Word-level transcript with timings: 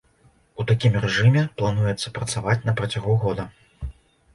У 0.61 0.65
такім 0.71 0.97
рэжыме 1.03 1.45
плануецца 1.61 2.15
працаваць 2.19 2.59
на 2.67 2.79
працягу 2.81 3.13
года. 3.27 3.43